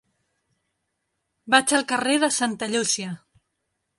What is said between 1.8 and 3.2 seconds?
carrer de Santa Llúcia.